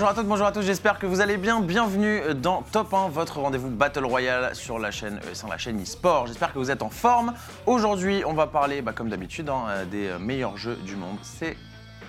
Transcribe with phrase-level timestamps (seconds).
[0.00, 1.60] Bonjour à toutes, bonjour à tous, j'espère que vous allez bien.
[1.60, 6.26] Bienvenue dans Top 1, votre rendez-vous Battle Royale sur la chaîne ES1, la chaîne eSport.
[6.26, 7.34] J'espère que vous êtes en forme.
[7.66, 11.18] Aujourd'hui, on va parler, bah, comme d'habitude, hein, euh, des euh, meilleurs jeux du monde.
[11.22, 11.54] C'est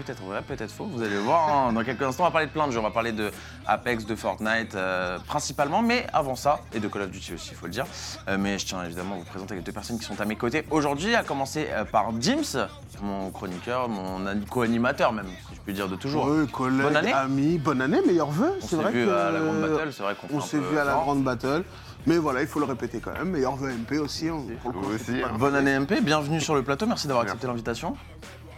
[0.01, 1.49] peut-être vrai, peut-être faux, vous allez le voir.
[1.49, 1.73] hein.
[1.73, 2.79] Dans quelques instants, on va parler de plein de jeux.
[2.79, 3.31] On va parler de
[3.65, 7.55] Apex, de Fortnite euh, principalement, mais avant ça, et de Call of Duty aussi, il
[7.55, 7.85] faut le dire.
[8.27, 10.35] Euh, mais je tiens évidemment à vous présenter les deux personnes qui sont à mes
[10.35, 12.67] côtés aujourd'hui, à commencer euh, par Dims,
[13.01, 16.25] mon chroniqueur, mon ani- co-animateur même, si je puis dire de toujours.
[16.27, 17.13] Oui, collègues, Bonne année.
[17.13, 18.53] amis, bonne année, meilleurs vœux.
[18.61, 20.83] On s'est vu que à la Grande Battle, c'est vrai qu'on On s'est vu à
[20.83, 21.63] la grande battle.
[22.07, 23.29] Mais voilà, il faut le répéter quand même.
[23.29, 24.27] Meilleurs vœux MP aussi.
[24.27, 25.37] hein, pour le Vous coup, aussi, c'est pas hein.
[25.37, 27.95] Bonne année MP, bienvenue sur le plateau, merci d'avoir accepté l'invitation.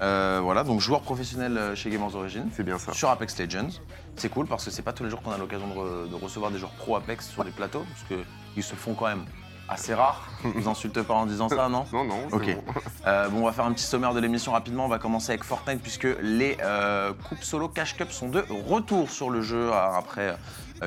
[0.04, 2.46] Euh, voilà, donc joueur professionnel euh, chez Gamers Origin.
[2.56, 2.94] C'est bien ça.
[2.94, 3.70] Sur Apex Legends.
[4.16, 6.16] C'est cool parce que c'est pas tous les jours qu'on a l'occasion de, re- de
[6.16, 8.22] recevoir des joueurs pro Apex sur les plateaux, parce
[8.54, 9.24] qu'ils se font quand même
[9.70, 10.30] assez rares.
[10.44, 12.56] Vous insultez pas en disant ça, non Non, non, c'est Ok.
[12.56, 12.64] bon.
[13.06, 14.86] Euh, bon, on va faire un petit sommaire de l'émission rapidement.
[14.86, 19.10] On va commencer avec Fortnite puisque les euh, coupes solo Cash Cup sont de retour
[19.10, 20.38] sur le jeu euh, après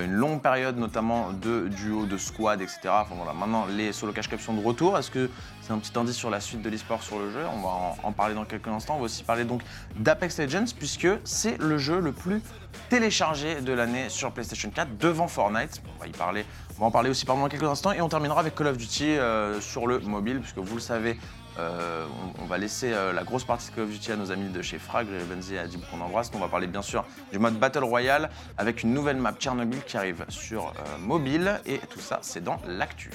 [0.02, 2.80] une longue période, notamment de duo, de squad, etc.
[2.84, 4.98] Enfin voilà, maintenant les solo Cash Cup sont de retour.
[4.98, 5.30] Est-ce que
[5.62, 7.44] c'est un petit indice sur la suite de l'esport sur le jeu?
[7.55, 8.94] On va en, parler dans quelques instants.
[8.97, 9.62] On va aussi parler donc
[9.97, 12.42] d'Apex Legends puisque c'est le jeu le plus
[12.89, 15.83] téléchargé de l'année sur PlayStation 4 devant Fortnite.
[15.97, 16.44] On va y parler.
[16.77, 19.05] On va en parler aussi pendant quelques instants et on terminera avec Call of Duty
[19.05, 21.19] euh, sur le mobile puisque vous le savez.
[21.58, 22.06] Euh,
[22.40, 24.62] on, va laisser euh, la grosse partie de Call of Duty à nos amis de
[24.62, 26.30] chez Frag, Benzi et Adib qu'on embrasse.
[26.34, 29.96] On va parler bien sûr du mode Battle Royale avec une nouvelle map Tchernobyl qui
[29.96, 33.10] arrive sur euh, mobile et tout ça c'est dans l'actu.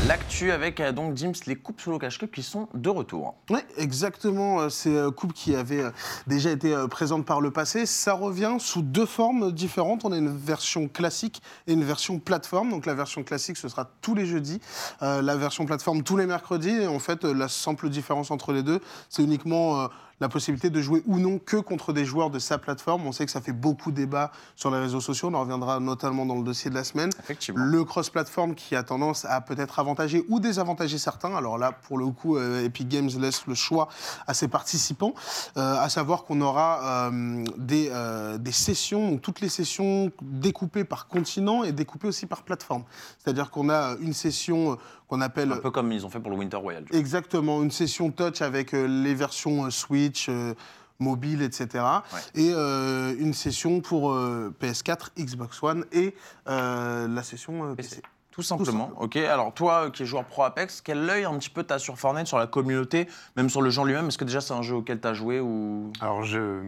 [0.00, 3.36] L'actu avec euh, donc Dims les coupes solo cash cup qui sont de retour.
[3.48, 4.60] Oui, exactement.
[4.60, 5.90] euh, Ces euh, coupes qui avaient euh,
[6.26, 10.04] déjà été euh, présentes par le passé, ça revient sous deux formes différentes.
[10.04, 12.70] On a une version classique et une version plateforme.
[12.70, 14.60] Donc la version classique, ce sera tous les jeudis.
[15.00, 16.70] Euh, la version plateforme, tous les mercredis.
[16.70, 19.86] Et en fait, euh, la simple différence entre les deux, c'est uniquement euh,
[20.20, 23.06] la possibilité de jouer ou non que contre des joueurs de sa plateforme.
[23.06, 25.28] On sait que ça fait beaucoup débat sur les réseaux sociaux.
[25.30, 27.10] On en reviendra notamment dans le dossier de la semaine.
[27.20, 27.64] Effectivement.
[27.64, 31.34] Le cross-platform qui a tendance à peut-être avantager ou désavantager certains.
[31.34, 33.88] Alors là, pour le coup, euh, Epic Games laisse le choix
[34.26, 35.14] à ses participants,
[35.56, 40.84] euh, à savoir qu'on aura euh, des, euh, des sessions, donc toutes les sessions découpées
[40.84, 42.84] par continent et découpées aussi par plateforme.
[43.18, 46.36] C'est-à-dire qu'on a une session qu'on appelle Un peu comme ils ont fait pour le
[46.36, 46.84] Winter Royale.
[46.92, 49.70] Exactement, une session touch avec les versions euh,
[50.14, 50.54] Switch, euh,
[51.00, 51.68] mobile, etc.
[51.74, 52.20] Ouais.
[52.34, 56.14] Et euh, une session pour euh, PS4, Xbox One et
[56.48, 58.00] euh, la session euh, PC.
[58.30, 58.90] Tout simplement.
[58.98, 59.14] Ok.
[59.16, 62.26] Alors toi, qui es joueur pro Apex, quel œil un petit peu t'as sur Fortnite,
[62.26, 64.08] sur la communauté, même sur le jeu en lui-même?
[64.08, 65.92] Est-ce que déjà c'est un jeu auquel t'as joué ou?
[66.00, 66.60] Alors, je,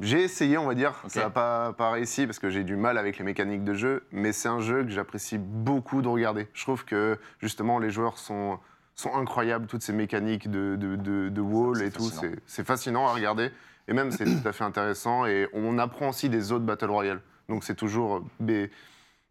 [0.00, 0.92] j'ai essayé, on va dire.
[1.08, 4.06] Ça n'a pas, pas réussi parce que j'ai du mal avec les mécaniques de jeu,
[4.12, 6.46] mais c'est un jeu que j'apprécie beaucoup de regarder.
[6.52, 8.58] Je trouve que justement, les joueurs sont,
[8.98, 12.10] sont incroyables, toutes ces mécaniques de, de, de, de wall et tout.
[12.10, 13.50] C'est, c'est fascinant à regarder.
[13.86, 15.24] Et même, c'est tout à fait intéressant.
[15.24, 17.20] Et on apprend aussi des autres Battle Royale.
[17.48, 18.66] Donc, c'est toujours, euh,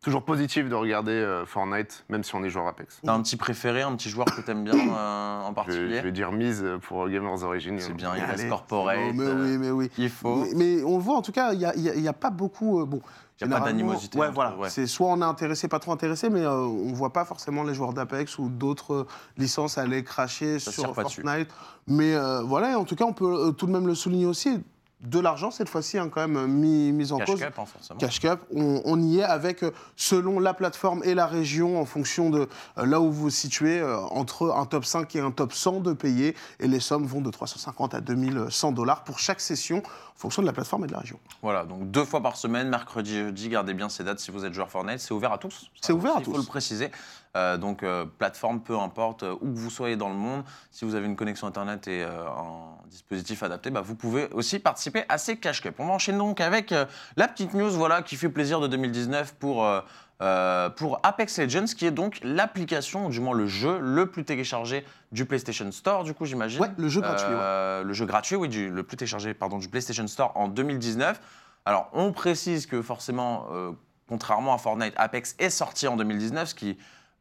[0.04, 3.00] toujours positif de regarder euh, Fortnite, même si on est joueur Apex.
[3.04, 6.04] T'as un petit préféré, un petit joueur que t'aimes bien euh, en Je, particulier je
[6.04, 7.78] vais dire mise pour Gamers Origin.
[7.80, 8.98] C'est bien, il reste corporate.
[9.10, 9.90] Oh, mais euh, oui, mais oui.
[9.98, 10.36] Il faut.
[10.36, 12.08] Mais, mais on le voit, en tout cas, il n'y a, y a- il y
[12.08, 12.80] a pas beaucoup.
[12.82, 13.02] euh, bon,
[13.42, 14.56] Il y a pas d'animosité Ouais, voilà.
[14.58, 14.70] ouais.
[14.70, 17.64] C'est soit on est intéressé, pas trop intéressé, mais euh, on ne voit pas forcément
[17.64, 21.22] les joueurs d'Apex ou d'autres euh, licences aller cracher Ça sur tire pas dessus.
[21.22, 21.50] Fortnite.
[21.88, 24.60] Mais euh, voilà, en tout cas, on peut euh, tout de même le souligner aussi.
[25.02, 27.40] De l'argent, cette fois-ci, hein, quand même, mis, mis en Cash cause.
[27.40, 28.00] Cup, hein, forcément.
[28.00, 31.86] Cash Cup, on, on y est avec, euh, selon la plateforme et la région, en
[31.86, 32.50] fonction de
[32.80, 35.82] euh, là où vous vous situez, euh, entre un top 5 et un top 100
[35.82, 36.36] de payés.
[36.60, 40.48] Et les sommes vont de 350 à 2100 dollars pour chaque session, en fonction de
[40.48, 41.20] la plateforme et de la région.
[41.44, 44.54] Voilà, donc deux fois par semaine, mercredi jeudi, gardez bien ces dates si vous êtes
[44.54, 45.70] joueur Fortnite, c'est ouvert à tous.
[45.80, 46.38] C'est ouvert à Il faut tous.
[46.40, 46.90] le préciser.
[47.36, 50.86] Euh, donc euh, plateforme, peu importe, euh, où que vous soyez dans le monde, si
[50.86, 55.18] vous avez une connexion Internet et un dispositif adapté, bah, vous pouvez aussi participer à
[55.18, 55.76] ces Cash Cup.
[55.80, 56.74] On va enchaîner donc avec
[57.16, 59.64] la petite news voilà, qui fait plaisir de 2019 pour...
[59.66, 64.26] euh, pour Apex Legends, qui est donc l'application, ou du moins le jeu le plus
[64.26, 66.60] téléchargé du PlayStation Store, du coup, j'imagine.
[66.60, 69.70] Ouais, le jeu gratuit, Euh, Le jeu gratuit, oui, du- le plus téléchargé pardon, du
[69.70, 71.22] PlayStation Store en 2019.
[71.66, 73.72] Alors, on précise que forcément, euh,
[74.10, 76.78] contrairement à Fortnite, Apex est sorti en 2019, ce qui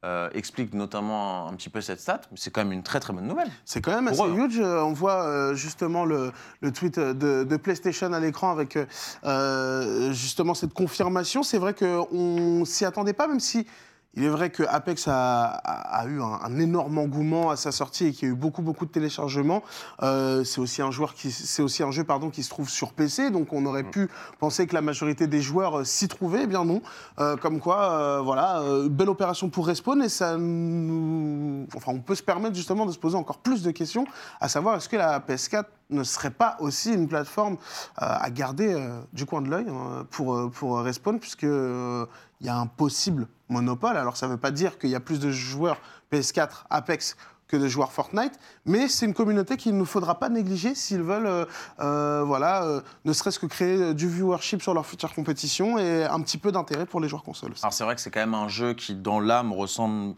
[0.07, 2.21] euh, explique notamment un, petit peu cette stat.
[2.37, 3.51] C'est quand même une très très bonne nouvelle.
[3.65, 4.37] C'est quand même assez eux.
[4.37, 4.61] huge.
[4.61, 6.31] Euh, On voit euh, justement le,
[6.61, 8.79] le tweet de, de PlayStation à l'écran avec
[9.25, 11.43] euh, justement cette confirmation.
[11.43, 13.67] C'est vrai qu'on s'y attendait pas, même si
[14.17, 17.71] Il est vrai que Apex a, a- a eu un, un énorme engouement à sa
[17.71, 19.63] sortie et qu'il y a eu beaucoup beaucoup de téléchargements.
[20.03, 22.93] Euh, c'est aussi un joueur qui, c'est aussi un jeu pardon qui se trouve sur
[22.93, 24.09] PC, donc on aurait pu
[24.39, 26.43] penser que la majorité des joueurs euh, s'y trouvaient.
[26.45, 26.81] Eh bien non.
[27.19, 32.23] Euh, comme quoi, voilà, belle opération pour Respawn et ça nous, enfin, on peut se
[32.23, 34.07] permettre justement de se poser encore plus de questions,
[34.41, 37.57] à savoir est-ce que la PS4 ne serait pas aussi une plateforme
[37.97, 38.75] à garder
[39.13, 42.07] du coin de l'œil euh, pour, pour Respawn, puisque il
[42.47, 43.97] y a un possible monopole.
[43.97, 45.81] Alors ça ne veut pas dire qu'il y a plus de joueurs
[46.13, 47.17] PS4 Apex
[47.49, 51.27] que de joueurs Fortnite, mais c'est une communauté qu'il ne faudra pas négliger s'ils veulent,
[51.27, 51.45] euh,
[51.81, 56.21] euh, voilà, euh, ne serait-ce que créer du viewership sur leur future compétition et un
[56.23, 57.55] petit peu d'intérêt pour les joueurs consoles.
[57.63, 60.17] Alors c'est vrai que c'est quand même un jeu qui, dans l'âme, ressemble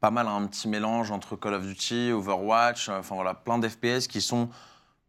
[0.00, 4.06] pas mal à un petit mélange entre Call of Duty, Overwatch, enfin voilà, plein d'FPS
[4.06, 4.48] qui sont,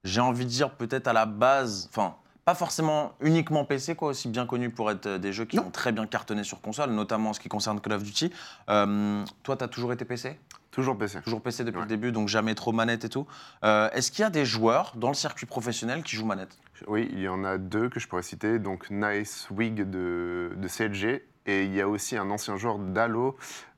[0.03, 2.15] j'ai envie de dire, peut-être à la base, enfin,
[2.51, 5.67] pas forcément uniquement PC, quoi, aussi bien connus pour être euh, des jeux qui Non.
[5.67, 8.29] ont très bien cartonné sur console, notamment en ce qui concerne Call of Duty.
[8.69, 10.37] Euh, toi, tu as toujours été PC
[10.69, 11.21] Toujours PC.
[11.21, 11.83] Toujours PC depuis Ouais.
[11.83, 13.25] le début, donc jamais trop manette et tout.
[13.63, 16.57] Euh, Est-ce qu'il y a des joueurs dans le circuit professionnel qui jouent manette?
[16.87, 18.59] Oui, il y en a deux que je pourrais citer.
[18.59, 21.23] Donc Nice Wig de, de CLG.
[21.45, 23.35] Et il y a aussi un ancien joueur d'Halo,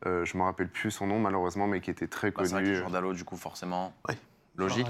[0.08, 2.52] euh, je ne me rappelle plus son nom malheureusement, mais qui était très Bah, C'est
[2.52, 2.72] vrai que connu.
[2.74, 4.18] les joueurs d'Halo, du coup, forcément, Ouais.
[4.56, 4.88] logique.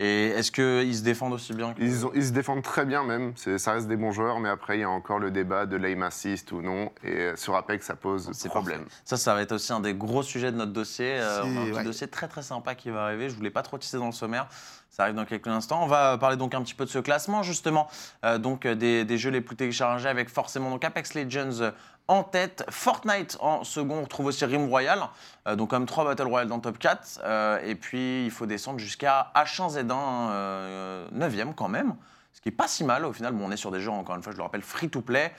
[0.00, 1.82] Et est-ce qu'ils se défendent aussi bien que...
[1.82, 4.76] Ils, ont- ils se défendent très bien même, ça reste des bons joueurs, mais après
[4.78, 7.84] il y a encore le débat de l'aim assist ou non, et euh, sur Apex
[7.86, 8.82] ça pose C'est problème.
[8.82, 8.94] parfait.
[9.04, 11.14] Ça, ça va être aussi un des gros sujets de notre dossier.
[11.18, 11.82] Euh, on a un ouais.
[11.84, 13.28] dossier très très sympa qui va arriver.
[13.28, 14.46] Je voulais pas trop tisser dans le sommaire.
[14.90, 15.82] Ça arrive dans quelques instants.
[15.82, 17.88] On va parler donc un petit peu de ce classement justement,
[18.24, 21.70] euh, donc euh, des, des jeux les plus téléchargés avec forcément donc Apex Legends euh,
[22.08, 23.98] en tête, Fortnite en second.
[23.98, 25.08] On retrouve aussi Rim Royal,
[25.46, 27.20] euh, donc comme trois Battle Royale dans top 4.
[27.22, 31.94] euh, et puis il faut descendre jusqu'à H1Z1 euh, 9e quand même,
[32.32, 33.34] ce qui est pas si mal au final.
[33.34, 35.32] Bon, on est sur des jeux encore une fois, je le rappelle, free to play.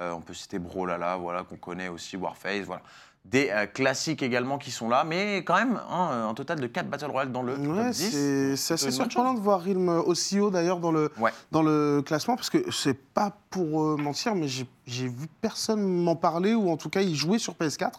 [0.00, 2.82] Euh, on peut citer Brawlhalla, voilà, qu'on connaît aussi, Warface, voilà.
[3.30, 6.88] Des euh, classiques également qui sont là, mais quand même hein, un total de 4
[6.88, 8.54] Battle Royale dans le Ouais, top 10.
[8.56, 11.32] c'est assez surprenant de voir Realm aussi haut d'ailleurs dans le, Ouais.
[11.50, 16.14] dans le classement, parce que c'est pas pour euh, mentir, mais j'ai vu personne m'en
[16.14, 17.90] parler, ou en tout cas y jouer sur PS4.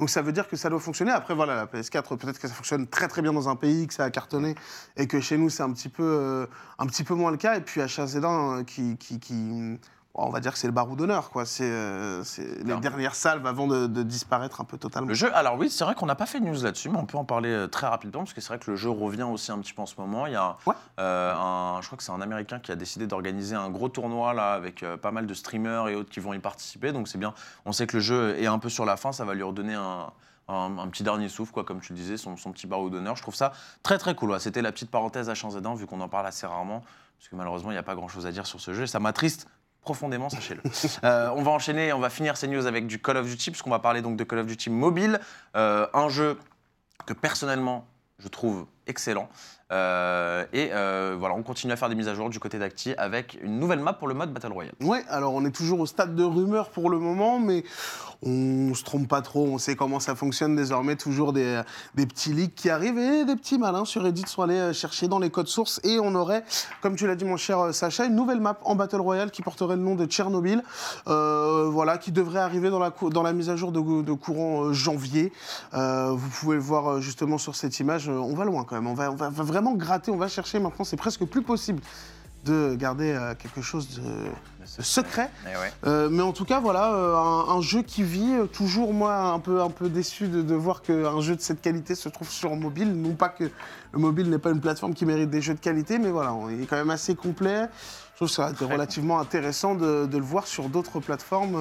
[0.00, 1.12] Donc ça veut dire que ça doit fonctionner.
[1.12, 3.94] Après, voilà, la PS4, peut-être que ça fonctionne très très bien dans un pays, que
[3.94, 4.56] ça a cartonné,
[4.96, 6.46] et que chez nous c'est un, petit peu, euh,
[6.80, 7.56] un petit peu moins le cas.
[7.56, 8.24] Et puis H1Z1
[8.60, 8.96] euh, qui.
[8.96, 9.78] qui, qui-
[10.14, 11.46] on va dire que c'est le barreau d'honneur, quoi.
[11.46, 12.22] C'est euh,
[12.64, 15.08] les dernières salves avant de, de disparaître un peu totalement.
[15.08, 17.06] Le jeu, alors oui, c'est vrai qu'on n'a pas fait de news là-dessus, mais on
[17.06, 19.50] peut en parler euh, très rapidement, parce que c'est vrai que le jeu revient aussi
[19.52, 20.26] un petit peu en ce moment.
[20.26, 20.74] Il y a Ouais.
[21.00, 24.34] euh, un, je crois que c'est un Américain qui a décidé d'organiser un gros tournoi
[24.34, 27.18] là, avec euh, pas mal de streamers et autres qui vont y participer, donc c'est
[27.18, 27.32] bien.
[27.64, 29.74] On sait que le jeu est un peu sur la fin, ça va lui redonner
[29.74, 30.12] un,
[30.48, 33.16] un- un petit dernier souffle, quoi, comme tu le disais, son, son petit barreau d'honneur.
[33.16, 34.32] Je trouve ça très très cool.
[34.32, 34.40] ouais.
[34.40, 36.82] C'était la petite parenthèse à H1Z1, vu qu'on en parle assez rarement,
[37.18, 39.00] parce que malheureusement, il n'y a pas grand-chose à dire sur ce jeu, et ça
[39.00, 39.46] m'attriste
[39.82, 40.62] profondément, sachez-le.
[41.04, 43.70] Euh, on va enchaîner, on va finir ces news avec du Call of Duty, puisqu'on
[43.70, 45.20] va parler donc de Call of Duty Mobile,
[45.56, 46.38] euh, un jeu
[47.06, 47.86] que personnellement
[48.18, 49.28] je trouve excellent.
[49.72, 52.94] Euh, et euh, voilà, on continue à faire des mises à jour du côté d'Acti
[52.98, 54.74] avec une nouvelle map pour le mode Battle Royale.
[54.82, 57.64] Ouais, alors on est toujours au stade de rumeur pour le moment, mais
[58.22, 61.62] on se trompe pas trop, on sait comment ça fonctionne désormais, toujours des,
[61.96, 65.18] petits leaks qui arrivent et des petits malins sur Reddit sont allés euh, chercher dans
[65.18, 66.44] les codes sources et on aurait,
[66.82, 69.76] comme tu l'as dit mon cher Sacha, une nouvelle map en Battle Royale qui porterait
[69.76, 70.62] le nom de Tchernobyl,
[71.06, 75.32] voilà, qui devrait arriver dans la, dans la mise à jour de, courant janvier.
[75.72, 79.10] Vous pouvez le voir justement sur cette image, on va loin quand même, on va
[79.10, 81.80] vraiment gratter, on va chercher maintenant, c'est presque plus possible
[82.44, 85.30] de garder euh, quelque chose de, de secret.
[85.44, 85.72] Eh ouais.
[85.86, 88.34] Euh, mais en tout cas, voilà, euh, un, un jeu qui vit.
[88.52, 91.94] toujours, moi, un peu, un peu déçu de, de voir qu'un jeu de cette qualité
[91.94, 93.00] se trouve sur mobile.
[93.00, 96.00] Non pas que le mobile n'est pas une plateforme qui mérite des jeux de qualité,
[96.00, 97.68] mais voilà, on est quand même assez complet.
[98.10, 101.56] Je trouve que ça a été relativement intéressant de, de le voir sur d'autres plateformes.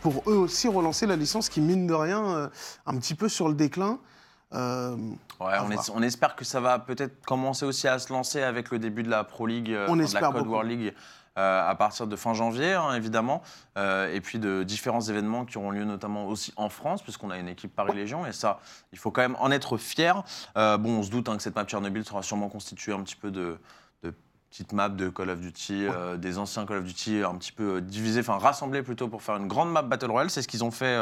[0.00, 2.50] pour eux aussi relancer la licence qui, mine de rien,
[2.86, 3.98] un petit peu sur le déclin.
[4.52, 4.96] Euh,
[5.40, 5.72] Ouais, on, voir.
[5.72, 9.02] es- on espère que ça va peut-être commencer aussi à se lancer avec le début
[9.02, 10.50] de la Pro League, euh, On de la Code beaucoup.
[10.50, 10.94] World League
[11.38, 13.40] euh, à partir de fin janvier, hein, évidemment,
[13.78, 17.38] euh, et puis de différents événements qui auront lieu notamment aussi en France, puisqu'on a
[17.38, 18.58] une équipe Paris-Légion, et ça,
[18.92, 20.22] il faut quand même en être fier.
[20.56, 23.30] Bon, on se doute hein, que cette map Tchernobyl sera sûrement constituée un petit peu
[23.30, 23.58] de,
[24.50, 27.52] de petites maps de Call of Duty, euh, des anciens Call of Duty un petit
[27.52, 30.28] peu euh, divisés, enfin rassemblés plutôt pour faire une grande map Battle Royale.
[30.28, 30.98] C'est ce qu'ils ont fait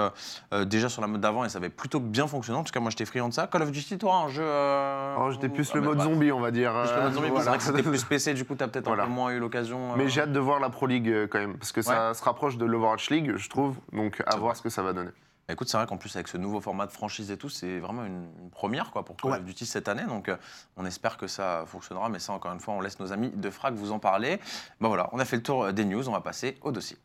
[0.52, 2.58] euh, déjà sur la mode d'avant et ça avait plutôt bien fonctionné.
[2.58, 3.46] En tout cas, moi j'étais friand de ça.
[3.46, 4.42] Call of Duty, toi, un jeu.
[4.44, 6.72] euh, Alors, j'étais plus ah, le bah, mode bah, zombie, on va dire.
[6.72, 7.42] plus le mode zombie, voilà.
[7.44, 9.04] c'est vrai que c'était plus PC, du coup, t'as peut-être Voilà.
[9.04, 9.96] un peu moins eu l'occasion.
[9.96, 12.58] Mais j'ai hâte de voir la Pro League quand même, parce que ça se rapproche
[12.58, 13.76] de l'Overwatch League, je trouve.
[13.94, 15.10] Donc à voir ce que ça va donner.
[15.48, 17.78] Bah, Écoute, c'est vrai qu'en plus, avec ce nouveau format de franchise et tout, c'est
[17.78, 20.04] vraiment une, une première quoi, pour Call of Duty cette année.
[20.06, 20.36] Donc, euh,
[20.76, 22.10] on espère que ça fonctionnera.
[22.10, 24.40] Mais ça, encore une fois, on laisse nos amis de Frac vous en parler.
[24.78, 26.06] Bah voilà, on a fait le tour euh, des news.
[26.06, 26.98] On va passer au dossier.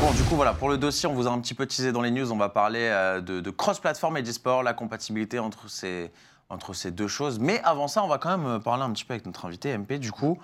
[0.00, 2.02] Bon, du coup, voilà, pour le dossier, on vous a un petit peu teasé dans
[2.02, 2.32] les news.
[2.32, 6.10] On va parler euh, de, de cross-platform et d'e-sport, la compatibilité entre ces,
[6.48, 7.38] entre ces deux choses.
[7.38, 9.92] Mais avant ça, on va quand même parler un petit peu avec notre invité, MP.
[10.00, 10.40] Du coup,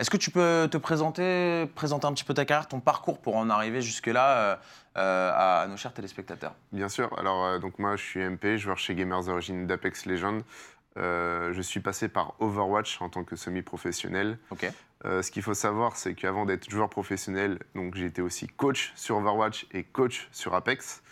[0.00, 3.36] est-ce que tu peux te présenter, présenter un petit peu ta carrière, ton parcours pour
[3.36, 4.56] en arriver jusque-là euh,
[4.96, 6.54] euh, à, à nos chers téléspectateurs?
[6.72, 7.10] Bien sûr.
[7.18, 10.38] Alors, euh, donc moi, je suis MP, joueur chez Gamers Origins d'Apex Legends.
[10.96, 14.38] Euh, je suis passé par Overwatch en tant que semi-professionnel.
[15.04, 19.66] Ce qu'il faut savoir, c'est qu'avant d'être joueur professionnel, donc été aussi coach sur Overwatch
[19.72, 21.02] et coach sur Apex.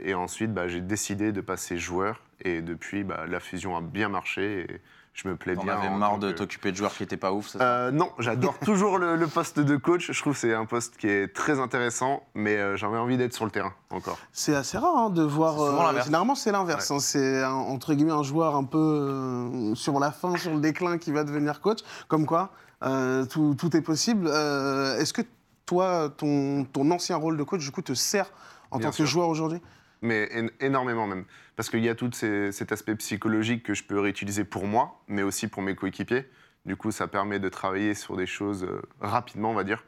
[0.00, 2.22] Et ensuite, bah, j'ai décidé de passer joueur.
[2.40, 4.80] Et depuis, bah, la fusion a bien marché et
[5.16, 5.72] je me plais T'en bien.
[5.78, 7.58] avais en marre de que- t'occuper de joueurs qui étaient pas ouf, ça?
[7.60, 10.12] Euh, non, j'adore toujours le, le poste de coach.
[10.12, 13.32] Je trouve que c'est un poste qui est très intéressant, mais euh, j'avais envie d'être
[13.32, 14.18] sur le terrain encore.
[14.32, 15.54] C'est assez rare hein, de voir.
[15.58, 16.04] C'est l'inverse.
[16.06, 16.90] généralement, c'est l'inverse.
[16.90, 16.98] hein.
[17.00, 20.98] C'est un- entre guillemets un joueur un peu euh, sur la fin, sur le déclin,
[20.98, 21.78] qui va devenir coach.
[22.08, 22.50] Comme quoi,
[22.84, 24.26] euh, tout, tout est possible.
[24.28, 25.22] Euh, Est-ce que
[25.64, 28.30] toi, ton, ton ancien rôle de coach, du coup, te sert
[28.70, 29.60] en Bien tant que joueur aujourd'hui?
[30.06, 31.24] Mais én- énormément même.
[31.56, 35.22] Parce qu'il y a tout cet aspect psychologique que je peux réutiliser pour moi, mais
[35.22, 36.26] aussi pour mes coéquipiers.
[36.64, 39.84] Du coup, ça permet de travailler sur des choses euh, rapidement, on va dire.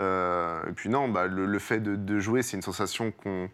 [0.00, 3.48] Euh, et puis non, bah, le, fait de, jouer, c'est une sensation qu'on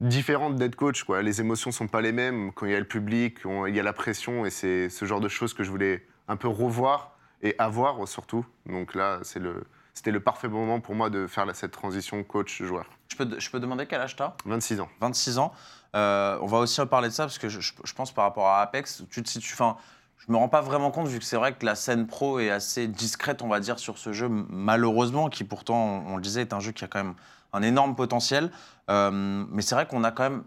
[0.00, 1.04] différente d'être coach.
[1.22, 3.82] Les émotions sont pas les mêmes quand il y a le public, il y a
[3.82, 7.54] la pression, et c'est ce genre de choses que je voulais un peu revoir et
[7.58, 8.44] avoir surtout.
[8.66, 9.64] Donc là, c'est le,
[9.96, 12.84] c'était le parfait moment pour moi de faire cette transition coach-joueur.
[13.08, 14.88] je, peux, je peux demander quel âge t'as 26 ans.
[15.00, 15.52] 26 ans.
[15.94, 19.04] Euh, on va aussi parler de ça parce que je, pense par rapport à Apex,
[19.10, 19.54] tu te situes.
[19.54, 19.78] Enfin,
[20.18, 22.50] je me rends pas vraiment compte vu que c'est vrai que la scène pro est
[22.50, 26.42] assez discrète, on va dire, sur ce jeu, malheureusement, qui pourtant, on, on le disait,
[26.42, 27.14] est un jeu qui a quand même
[27.54, 28.50] un énorme potentiel.
[28.90, 29.10] Euh,
[29.50, 30.44] mais c'est vrai qu'on a quand même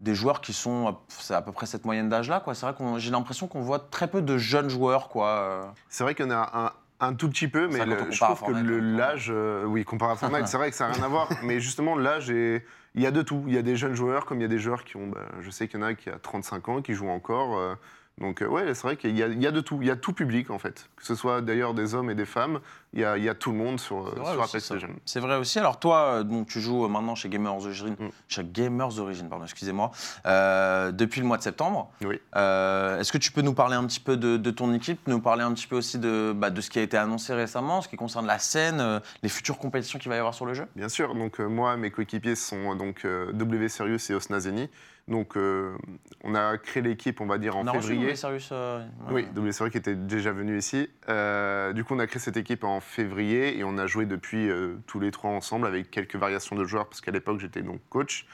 [0.00, 2.56] des joueurs qui sont, à- c'est à peu près cette moyenne d'âge là, quoi.
[2.56, 5.28] C'est vrai qu'on, j'ai l'impression qu'on voit très peu de jeunes joueurs, quoi.
[5.28, 6.72] Euh, C'est vrai qu'il y en a
[7.06, 10.16] un, tout petit peu, mais le- je trouve que on- l'âge, euh, oui, comparé à
[10.16, 13.06] Fortnite, c'est vrai que ça n'a rien à voir, mais justement l'âge, est- il y
[13.06, 13.44] a de tout.
[13.46, 15.20] Il y a des jeunes joueurs, comme il y a des joueurs qui ont, bah,
[15.40, 17.58] je sais qu'il y en a qui a 35 ans, qui jouent encore.
[17.58, 17.74] euh,
[18.22, 19.78] donc euh, ouais, c'est vrai qu'il y, a- il y a de tout.
[19.82, 22.24] Il y a tout public en fait, que ce soit d'ailleurs des hommes et des
[22.24, 22.60] femmes.
[22.94, 24.12] Il y a, il y a tout le monde sur,
[24.48, 24.74] sur ça.
[24.74, 24.88] Legends.
[25.06, 25.58] C'est vrai aussi.
[25.58, 28.08] Alors toi, euh, donc, tu joues euh, maintenant chez Gamers Origins, Mm.
[28.28, 29.90] chez Gamers Origins, pardon, excusez-moi,
[30.26, 31.90] euh, depuis le mois de septembre.
[32.04, 32.20] Oui.
[32.36, 35.20] Euh, Est-ce que tu peux nous parler un petit peu de, de ton équipe, nous
[35.20, 37.88] parler un petit peu aussi de, bah, de ce qui a été annoncé récemment, ce
[37.88, 40.66] qui concerne la scène, euh, les futures compétitions qu'il va y avoir sur le jeu?
[40.76, 44.68] Bien sûr, donc moi, mes coéquipiers sont donc W Serious et Osnazeni.
[45.08, 45.76] Donc euh,
[46.22, 48.14] on a créé l'équipe, on va dire, en On a reçu février.
[48.14, 49.28] Sirius, euh, Oui, ouais.
[49.34, 50.88] W Serious qui était déjà venu ici.
[51.08, 54.48] Euh, du coup, on a créé cette équipe en février et on a joué depuis
[54.48, 57.80] euh, tous les trois ensemble avec quelques variations de joueurs parce qu'à l'époque, j'étais donc
[57.88, 58.26] coach.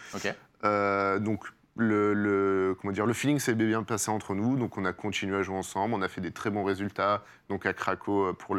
[0.62, 1.40] Donc
[1.80, 5.36] le, le- comment dire, le feeling s'est bien passé entre nous, donc on a continué
[5.38, 8.56] à jouer ensemble, on a fait des très bons résultats, donc à Craco euh, pour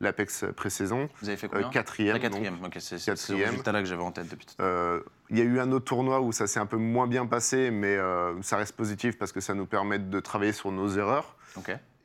[0.00, 2.12] l'Apex pré-saison, Vous avez fait Euh, combien quatrième.
[2.14, 2.32] La donc.
[2.42, 2.58] quatrième.
[2.74, 3.50] C'est c'est ce Quatrième.
[3.50, 4.54] résultat-là que j'avais en tête depuis tout.
[4.60, 7.26] Euh, Il y a eu un autre tournoi où ça s'est un peu moins bien
[7.26, 10.88] passé, mais euh, ça reste positif parce que ça nous permet de travailler sur nos
[10.88, 11.36] erreurs.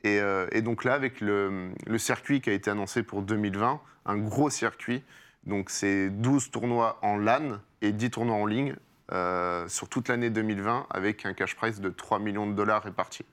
[0.04, 4.16] Euh, et donc là, avec le, le circuit qui a été annoncé pour 2020, un
[4.18, 5.02] gros circuit,
[5.44, 8.74] donc c'est 12 tournois en LAN et 10 tournois en ligne
[9.12, 13.24] euh, sur toute l'année 2020 avec un cash prize de 3 millions de dollars répartis.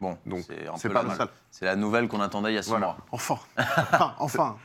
[0.00, 0.44] Bon, Donc,
[0.76, 1.28] c'est pas mal.
[1.50, 2.86] C'est la nouvelle qu'on attendait il y a six Voilà.
[2.86, 2.96] mois.
[3.12, 4.56] Enfin, enfin, enfin.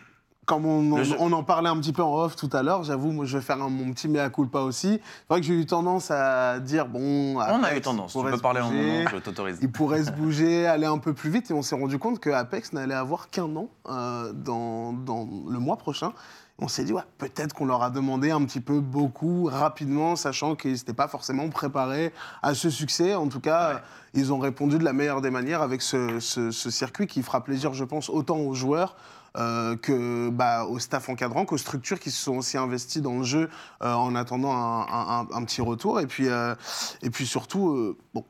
[0.48, 3.12] Comme on, on- on en parlait un petit peu en off tout à l'heure, j'avoue,
[3.12, 4.94] moi je vais faire un- mon petit mea culpa aussi.
[5.04, 7.36] C'est vrai que j'ai eu tendance à dire, bon.
[7.36, 8.14] On a eu tendance.
[8.14, 9.60] Peux se parler en nom, je t'autorise.
[9.62, 12.30] Il pourrait se bouger, aller un peu plus vite, et on s'est rendu compte que
[12.30, 16.14] Apex n'allait avoir qu'un an euh, dans, dans le mois prochain.
[16.60, 20.56] On s'est dit, ouais, peut-être qu'on leur a demandé un petit peu beaucoup, rapidement, sachant
[20.56, 22.12] qu'ils n'étaient pas forcément préparés
[22.42, 23.14] à ce succès.
[23.14, 23.84] En tout cas,
[24.16, 27.44] ils ont répondu de la meilleure des manières avec ce, ce- ce circuit qui fera
[27.44, 28.96] plaisir, je pense, autant aux joueurs
[29.38, 33.24] euh, que bah, au staff encadrant, qu'aux structures qui se sont aussi investies dans le
[33.24, 33.52] jeu
[33.84, 36.00] euh, en attendant un, un- un- un petit retour.
[36.00, 36.56] Et puis, euh,
[37.04, 38.26] et puis surtout, euh, bon,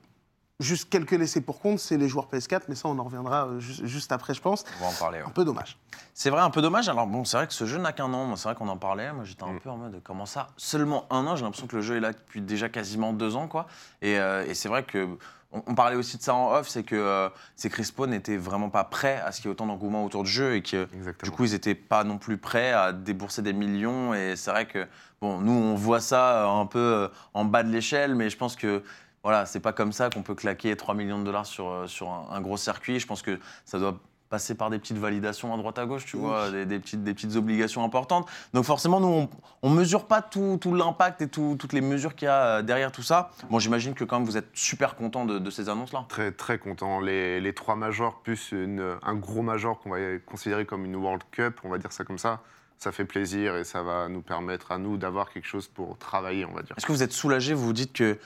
[0.60, 3.60] juste quelques laissés pour compte, c'est les joueurs PS4, mais ça, on en reviendra euh,
[3.60, 4.64] ju- juste après, je pense.
[4.80, 5.20] On va en parler.
[5.20, 5.26] ouais.
[5.28, 5.78] Un peu dommage.
[6.14, 6.90] C'est vrai, un peu dommage.
[6.90, 8.36] Alors bon, c'est vrai que ce jeu n'a qu'un an.
[8.36, 9.14] C'est vrai qu'on en parlait.
[9.14, 9.60] Moi, j'étais un Mm.
[9.60, 11.36] peu en mode comment ça Seulement un an?
[11.36, 13.68] J'ai l'impression que le jeu est là depuis déjà quasiment deux ans, quoi.
[14.02, 15.08] Et, euh, et c'est vrai que
[15.52, 18.36] on, on parlait aussi de ça en off, c'est que euh, c'est que Respawn n'était
[18.36, 20.88] vraiment pas prêt à ce qu'il y ait autant d'engouement autour du jeu et que
[20.94, 21.30] Exactement.
[21.32, 24.14] du coup, ils n'étaient pas non plus prêts à débourser des millions.
[24.16, 24.88] Et c'est vrai que,
[25.22, 28.56] bon, nous, on voit ça euh, un peu en bas de l'échelle, mais je pense
[28.56, 28.82] que,
[29.24, 32.10] voilà, c'est pas comme ça qu'on peut claquer 3 millions de dollars sur, euh, sur
[32.10, 33.00] un, un gros circuit.
[33.00, 33.98] Je pense que ça doit
[34.30, 36.24] passer par des petites validations à droite à gauche, tu Oui.
[36.24, 38.28] vois, des, des petites, des petites obligations importantes.
[38.54, 39.30] Donc forcément, nous, on,
[39.62, 42.62] on mesure pas tout, tout l'impact et tout- toutes les mesures qu'il y a euh,
[42.62, 43.32] derrière tout ça.
[43.50, 46.04] Bon, j'imagine que quand même, vous êtes super content de, de ces annonces-là.
[46.10, 47.00] Très, très content.
[47.00, 51.24] Les, les trois majors plus une- un gros major qu'on va considérer comme une World
[51.32, 52.42] Cup, on va dire ça comme ça,
[52.80, 56.44] ça fait plaisir et ça va nous permettre à nous d'avoir quelque chose pour travailler,
[56.44, 56.76] on va dire.
[56.78, 57.54] Est-ce que vous êtes soulagé?
[57.54, 58.20] Vous vous dites que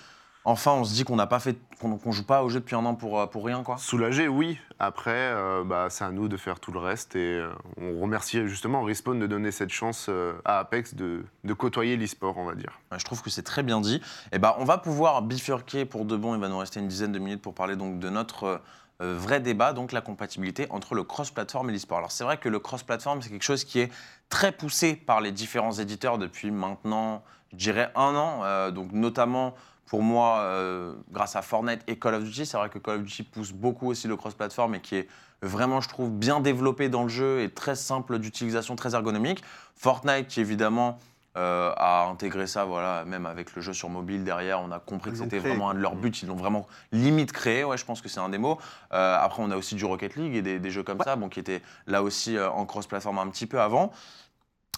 [0.45, 2.86] enfin on se dit qu'on n'a pas fait, qu'on joue pas au jeu depuis un
[2.86, 4.60] an pour, euh, pour rien quoi Soulagé, oui.
[4.79, 7.15] Après, euh, bah, c'est à nous de faire tout le reste.
[7.15, 11.53] Et euh, on remercie justement Respawn de donner cette chance euh, à Apex de, de
[11.53, 12.79] côtoyer l'e-sport, on va dire.
[12.91, 14.01] Ouais, Je trouve que c'est très bien dit.
[14.31, 16.36] Et ben, on va pouvoir bifurquer pour de bon.
[16.36, 18.62] Il va nous rester une dizaine de minutes pour parler donc de notre
[19.00, 21.98] vrai débat, donc la compatibilité entre le cross-platform et l'e-sport.
[21.98, 23.91] Alors c'est vrai que le cross-platform, c'est quelque chose qui est
[24.29, 28.41] très poussé par les différents éditeurs depuis maintenant, je dirais un an.
[28.43, 29.55] Euh, donc notamment
[29.91, 33.03] pour moi, euh, grâce à Fortnite et Call of Duty, c'est vrai que Call of
[33.03, 35.10] Duty pousse beaucoup aussi le cross-platform et qui est
[35.41, 39.43] vraiment, je trouve, bien développé dans le jeu et très simple d'utilisation, très ergonomique.
[39.75, 40.98] Fortnite, qui évidemment
[41.36, 45.12] euh, a intégré ça, voilà, même avec le jeu sur mobile derrière, on a compris
[45.12, 48.01] que c'était vraiment un de leurs buts, ils l'ont vraiment limite créé, ouais, je pense
[48.01, 48.60] que c'est un des mots.
[48.93, 51.27] Euh, après, on a aussi du Rocket League et des, des jeux comme ça, bon,
[51.27, 53.91] qui étaient là aussi en cross-platform un petit peu avant.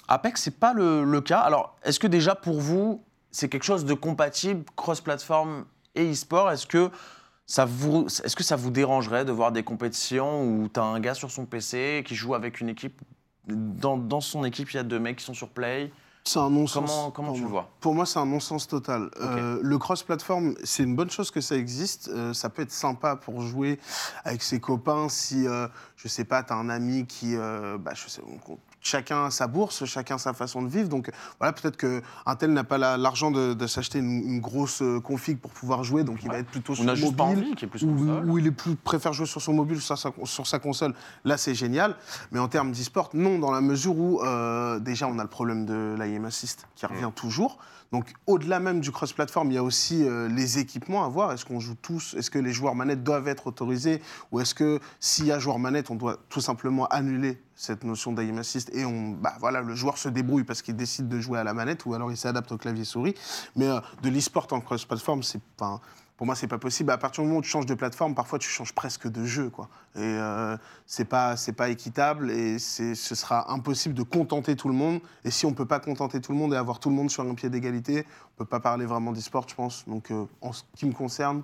[0.07, 1.41] Apex, c'est pas le, le cas.
[1.41, 6.65] Alors, est-ce que déjà pour vous, c'est quelque chose de compatible, cross-platform et e-sport Est-ce
[6.67, 6.89] que
[7.45, 10.99] ça vous, est-ce que ça vous dérangerait de voir des compétitions où tu as un
[11.01, 13.01] gars sur son PC qui joue avec une équipe
[13.47, 15.91] dans, dans son équipe, il y a deux mecs qui sont sur Play?
[16.25, 17.11] C'est un non-sens.
[17.13, 17.69] Comment, tu le vois?
[17.81, 19.09] Pour moi, c'est un non-sens total.
[19.19, 22.07] Euh, le cross-platform, c'est une bonne chose que ça existe.
[22.07, 23.77] Euh, ça peut être sympa pour jouer
[24.23, 27.35] avec ses copains si, euh, je sais pas, tu as un ami qui.
[27.35, 30.89] euh, bah, je sais, on- chacun a sa bourse, chacun sa façon de vivre.
[30.89, 31.09] Donc
[31.39, 34.99] voilà, peut-être qu'un tel n'a pas la- l'argent de, de s'acheter une, une grosse euh,
[34.99, 36.35] config pour pouvoir jouer, donc il Ouais.
[36.35, 38.29] va être plutôt On sur juste pas mobile envie, qui est plus où, console.
[38.29, 40.93] où il est plus, préfère jouer sur son mobile ou sur sa, sur sa console,
[41.23, 41.95] là c'est génial.
[42.31, 45.65] Mais en termes d'e-sport, non, dans la mesure où euh, déjà on a le problème
[45.65, 47.57] de l'IM Assist qui revient toujours.
[47.91, 51.31] Donc au-delà même du cross-platform, il y a aussi euh, les équipements à voir.
[51.31, 52.15] Est-ce qu'on joue tous?
[52.17, 54.01] Est-ce que les joueurs manettes doivent être autorisés?
[54.31, 58.11] Ou est-ce que s'il y a joueur manette, on doit tout simplement annuler cette notion
[58.11, 61.39] d'IM Assist et on, bah, voilà, le joueur se débrouille parce qu'il décide de jouer
[61.39, 63.15] à la manette ou alors il s'adapte au clavier souris.
[63.55, 65.79] Mais euh, de l'e-sport en cross-platform, c'est pas.
[66.17, 66.91] Pour moi, c'est pas possible.
[66.91, 69.49] À partir du moment où tu changes de plateforme, parfois tu changes presque de jeu,
[69.49, 69.69] quoi.
[69.95, 74.75] Et euh, c'est pas, c'est pas équitable et ce sera impossible de contenter tout le
[74.75, 74.99] monde.
[75.23, 77.23] Et si on peut pas contenter tout le monde et avoir tout le monde sur
[77.23, 78.05] un pied d'égalité,
[78.35, 79.87] on peut pas parler vraiment d'e-sport, je pense.
[79.87, 81.43] Donc, euh, en ce qui me concerne,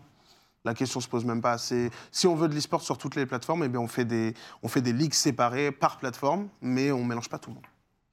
[0.66, 1.58] la question se pose même pas.
[1.58, 4.34] C'est si on veut de l'e-sport sur toutes les plateformes, eh bien on fait des,
[4.64, 7.66] on fait des ligues séparées par plateforme, mais on mélange pas tout le monde.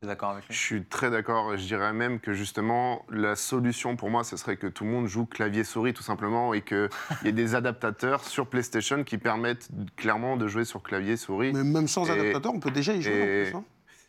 [0.03, 1.57] D'accord avec Je lui suis très d'accord.
[1.57, 5.07] Je dirais même que justement, la solution pour moi, ce serait que tout le monde
[5.07, 6.89] joue clavier-souris tout simplement et qu'il
[7.25, 11.53] y ait des adaptateurs sur PlayStation qui permettent clairement de jouer sur clavier-souris.
[11.55, 13.57] Mais même sans Et- adaptateur, on peut déjà y jouer et- en plus.
[13.57, 13.65] hein.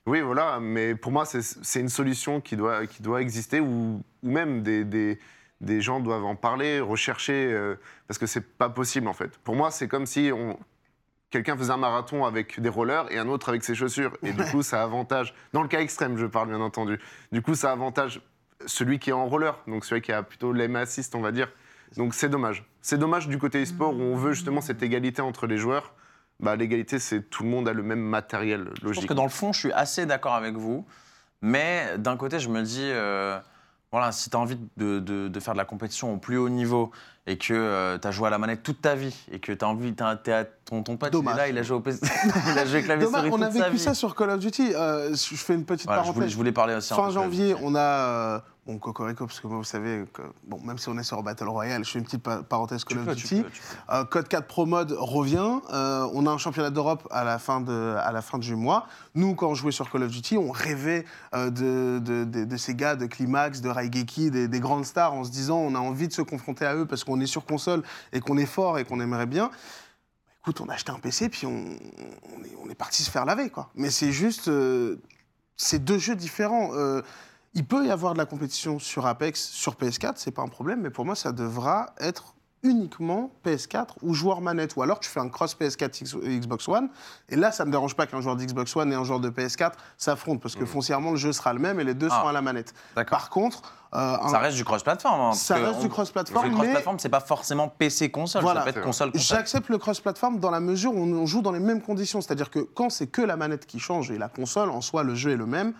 [0.06, 4.02] Oui, voilà, mais pour moi, c'est c'est une solution qui doit, qui doit exister ou,
[4.23, 5.19] ou même des, des,
[5.62, 7.76] des gens doivent en parler, rechercher, euh,
[8.08, 9.38] parce que c'est pas possible en fait.
[9.39, 10.60] Pour moi, c'est comme si on,
[11.30, 14.15] quelqu'un faisait un marathon avec des rollers et un autre avec ses chaussures.
[14.24, 17.00] Et du coup, ça avantage, dans le cas extrême, je parle bien entendu,
[17.32, 18.22] du coup, ça avantage
[18.65, 21.52] celui qui est en roller, donc celui qui a plutôt l'aim assist, on va dire.
[21.96, 22.65] Donc c'est dommage.
[22.82, 25.93] C'est dommage du côté e-sport où on veut justement cette égalité entre les joueurs.
[26.39, 29.08] Bah, L'égalité, c'est tout le monde a le même matériel, Je pense logique.
[29.10, 30.86] que dans le fond, je suis assez d'accord avec vous.
[31.41, 33.39] Mais d'un côté, je me dis, euh,
[33.91, 36.50] voilà, si tu as envie de, de- de faire de la compétition au plus haut
[36.50, 36.91] niveau
[37.28, 39.68] et que tu as joué à la manette toute ta vie et que tu as
[39.68, 42.00] envie, t'es à- ton, ton pote, il est là, il a joué au PC,
[42.52, 43.80] il a joué clavier Dommage, on a sa vécu vie.
[43.80, 44.74] ça sur Call of Duty.
[44.76, 46.16] Euh, je fais une petite Voilà, je, parenthèse.
[46.16, 47.80] voulais, je voulais parler aussi un Fin peu janvier, on a.
[47.80, 51.24] euh, bon, Cocorico, parce que moi, vous savez, que, bon, même si on est sur
[51.24, 53.44] Battle Royale, je fais une petite pa- parenthèse Tu Call peux, of tu Duty.
[53.44, 53.94] peux, tu peux.
[53.96, 55.60] Euh, Code 4 Pro Mode revient.
[55.72, 58.88] Euh, on a un championnat d'Europe à, la fin de- à la fin du mois.
[59.16, 62.58] Nous, quand on jouait sur Call of Duty, on rêvait euh, de, de- de- de
[62.58, 65.80] ces gars de Climax, de Raigeki, des, des grandes stars, en se disant on a
[65.80, 68.80] envie de se confronter à eux parce qu'on est sur console et qu'on est fort
[68.80, 69.51] et qu'on aimerait bien.
[70.41, 71.51] Écoute, on a acheté un PC puis on,
[72.36, 73.49] on est, on est parti se faire laver.
[73.49, 73.69] Quoi.
[73.75, 74.47] Mais c'est juste.
[74.47, 74.97] euh,
[75.58, 76.73] c'est deux jeux différents.
[76.73, 77.01] Euh,
[77.53, 80.82] il peut y avoir de la compétition sur Apex, sur PS4, c'est pas un problème,
[80.82, 84.76] mais pour moi, ça devra être uniquement PS4 ou joueur manette.
[84.76, 86.89] Ou alors tu fais un cross PS4 X- Xbox One,
[87.30, 89.30] et là, ça ne me dérange pas qu'un joueur d'Xbox One et un joueur de
[89.30, 92.08] PS4 s'affrontent, parce que foncièrement, le jeu sera le même et les deux.
[92.12, 92.17] Ah.
[92.17, 92.74] seront à la manette.
[93.10, 93.62] Par contre,
[93.93, 95.22] euh, un- Ça reste du cross-platform.
[95.22, 98.62] hein, Ça reste on- du cross-platform, Le mais- cross-platform, c'est pas forcément PC-console, Voilà.
[98.62, 99.38] ça peut être console-console.
[99.38, 102.22] J'accepte le cross-platform dans la mesure où on joue dans les mêmes conditions.
[102.22, 105.15] C'est-à-dire que quand c'est que la manette qui change et la console, en soi, le
[105.15, 105.74] jeu est le même.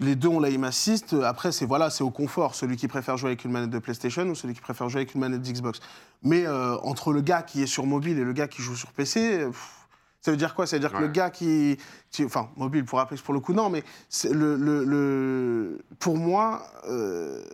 [0.00, 1.12] Les deux ont l'aim assist.
[1.24, 2.54] Après, c'est voilà, c'est au confort.
[2.54, 5.14] Celui qui préfère jouer avec une manette de PlayStation ou celui qui préfère jouer avec
[5.14, 5.80] une manette d'Xbox.
[6.22, 8.92] Mais euh, entre le gars qui est sur mobile et le gars qui joue sur
[8.92, 9.74] PC, pff,
[10.20, 10.66] ça veut dire quoi?
[10.68, 11.78] Ça veut dire que le gars qui,
[12.10, 13.82] qui- enfin, mobile pour Apex pour le coup, non, mais
[14.30, 17.44] le, le- le- pour moi, euh,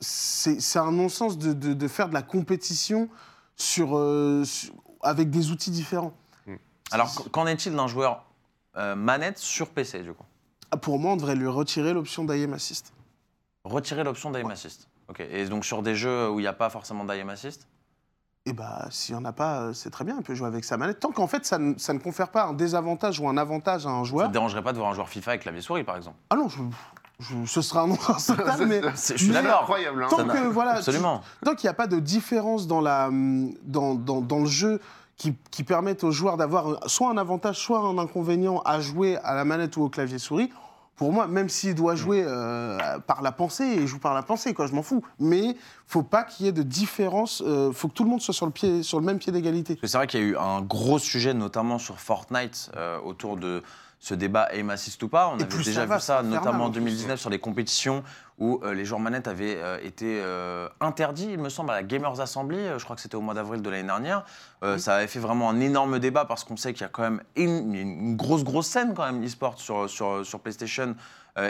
[0.00, 3.08] c'est un non-sens de, de- de faire de la compétition
[3.56, 6.12] sur, euh, sur- avec des outils différents.
[6.92, 8.24] Alors, qu'en est-il d'un joueur
[8.96, 10.24] manette sur PC, du coup?
[10.76, 12.92] Pour moi, on devrait lui retirer l'option d'IM Assist.
[13.64, 14.88] Retirer l'option d'IM Assist.
[15.08, 15.20] Ok.
[15.20, 17.66] Et donc sur des jeux où il n'y a pas forcément d'IM Assist?
[18.48, 20.62] Et bah, s'il n'y en a pas, euh, c'est très bien, il peut jouer avec
[20.64, 21.00] sa manette.
[21.00, 23.90] Tant qu'en fait, ça ne, ça ne confère pas un désavantage ou un avantage à
[23.90, 24.28] un Ça joueur.
[24.28, 26.16] te dérangerait pas de voir un joueur FIFA avec clavier souris, par exemple?
[26.30, 26.62] Ah non, je-
[27.18, 29.62] je- ce sera un non-sens total, mais Je suis d'accord.
[29.62, 30.04] incroyable.
[30.04, 30.06] hein.
[30.08, 31.22] tant Ça que, voilà, tu- Absolument.
[31.44, 34.80] tant qu'il n'y a pas de différence dans, la, dans, dans, dans le jeu
[35.16, 39.34] qui, qui permettent aux joueurs d'avoir soit un avantage, soit un inconvénient à jouer à
[39.34, 40.52] la manette ou au clavier souris,
[40.96, 44.54] pour moi, même s'il doit jouer euh, par la pensée, il joue par la pensée,
[44.54, 45.04] quoi, je m'en fous.
[45.18, 45.56] Mais
[45.86, 48.46] faut pas qu'il y ait de différence, euh, faut que tout le monde soit sur
[48.46, 49.78] le, pied, sur le même pied d'égalité.
[49.82, 53.62] C'est vrai qu'il y a eu un gros sujet, notamment sur Fortnite, euh, autour de
[53.98, 55.28] ce débat aim assist ou pas.
[55.28, 56.80] On Et avait déjà ça va, vu ça, notamment en en plus.
[56.80, 58.02] 2019, sur des compétitions
[58.38, 61.82] où euh, les joueurs manettes avaient euh, été euh, interdits, il me semble, à la
[61.82, 62.58] Gamers Assembly.
[62.76, 64.24] je crois que c'était au mois d'avril de l'année dernière.
[64.78, 67.22] Ça avait fait vraiment un énorme débat parce qu'on sait qu'il y a quand même
[67.36, 70.96] une, une grosse, grosse scène quand même e-sport sur, sur, sur PlayStation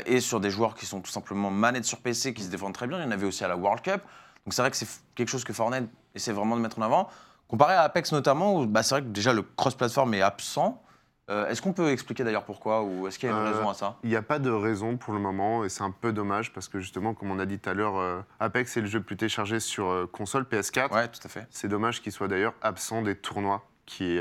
[0.05, 2.87] et sur des joueurs qui sont tout simplement manettes sur PC qui se défendent très
[2.87, 2.99] bien.
[2.99, 4.03] Il y en avait aussi à la World Cup.
[4.47, 7.11] Donc c'est vrai que c'est quelque chose que Fortnite essaie vraiment de mettre en avant.
[7.49, 10.81] Comparé à Apex notamment, où bah, c'est vrai que déjà le cross-platform est absent.
[11.29, 13.69] Euh, est-ce qu'on peut expliquer d'ailleurs pourquoi ou est-ce qu'il y a une Euh, raison
[13.69, 13.97] à ça?
[14.05, 16.69] Il n'y a pas de raison pour le moment et c'est un peu dommage parce
[16.69, 19.05] que justement, comme on a dit tout à l'heure, euh, Apex est le jeu le
[19.05, 20.93] plus téléchargé sur console PS4.
[20.95, 21.49] Ouais, tout à fait.
[21.51, 24.21] C'est dommage qu'il soit d'ailleurs absent des tournois qui,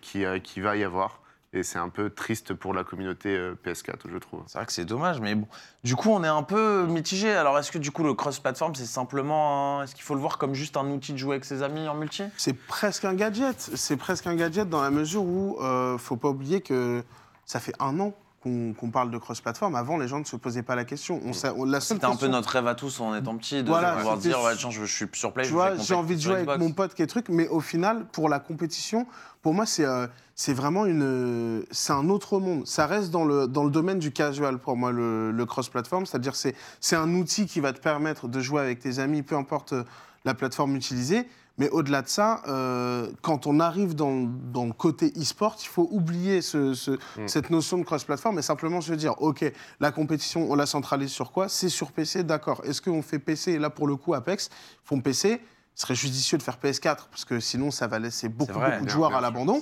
[0.00, 1.20] qui, qui va y avoir.
[1.54, 4.42] Et c'est un peu triste pour la communauté euh, PS4, je trouve.
[4.46, 5.46] C'est vrai que c'est dommage, mais bon.
[5.82, 7.32] Du coup, on est un peu mitigé.
[7.32, 9.78] Alors, est-ce que du coup, le cross-platform, c'est simplement.
[9.80, 11.88] un- Est-ce qu'il faut le voir comme juste un outil de jouer avec ses amis
[11.88, 12.22] en multi?
[12.36, 13.58] C'est presque un gadget.
[13.58, 17.02] C'est presque un gadget dans la mesure où euh, faut pas oublier que
[17.46, 19.74] ça fait un an qu'on parle de cross-platform.
[19.74, 21.20] Avant, les gens ne se posaient pas la question.
[21.24, 23.62] On, sa- on- la seule C'était un peu notre rêve à tous en étant petit,
[23.62, 25.82] de Voilà, pouvoir dire ouais, tiens, je, je suis sur Play, Tu je vois, vais
[25.82, 28.38] j'ai envie de jouer avec mon pote qui est truc, mais au final, pour la
[28.38, 29.06] compétition,
[29.42, 32.64] pour moi, c'est euh, c'est vraiment une, c'est un autre monde.
[32.66, 36.36] Ça reste dans le, dans le domaine du casual pour moi, le, le cross-platform, c'est-à-dire
[36.36, 39.72] c'est c'est un outil qui va te permettre de jouer avec tes amis, peu importe
[39.72, 39.82] euh,
[40.24, 41.28] la plateforme utilisée.
[41.58, 45.88] Mais au-delà de ça, euh, quand on arrive dans, dans le côté e-sport, il faut
[45.90, 49.44] oublier ce- ce- cette notion de cross-platform et simplement se dire, OK,
[49.80, 51.48] la compétition, on la centralise sur quoi?
[51.48, 52.60] C'est sur PC, d'accord.
[52.64, 54.50] Est-ce qu'on fait PC Et là, pour le coup, Apex
[54.84, 55.40] font PC.
[55.74, 58.84] Ce serait judicieux de faire PS4 parce que sinon, ça va laisser beaucoup, vrai, beaucoup
[58.86, 59.60] de joueurs à l'abandon.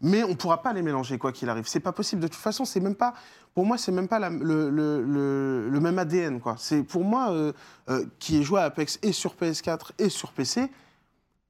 [0.00, 1.66] Mais on ne pourra pas les mélanger quoi qu'il arrive.
[1.66, 2.22] C'est pas possible.
[2.22, 3.14] De toute façon, c'est même pas.
[3.52, 6.54] Pour moi, c'est même pas la- le, le- le- le même ADN quoi.
[6.58, 7.52] C'est pour moi euh,
[7.88, 10.70] euh, qui ai joué à Apex et sur PS4 et sur PC.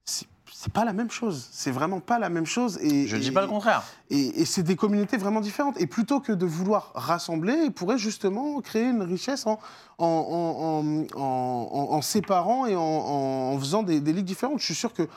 [0.09, 1.49] C'est pas la même chose.
[1.53, 2.79] C'est vraiment pas la même chose.
[2.81, 3.85] Et, Je et- dis pas le contraire.
[4.11, 5.81] et, et c'est des communautés vraiment différentes.
[5.81, 9.59] Et plutôt que de vouloir rassembler, ils pourraient justement créer une richesse en,
[9.99, 14.61] en, séparant et en faisant des, des ligues différentes.
[14.61, 15.09] Je suis sûr que